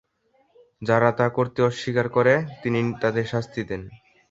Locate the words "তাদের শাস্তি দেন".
3.01-3.81